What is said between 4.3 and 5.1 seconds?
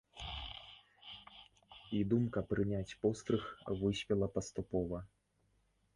паступова.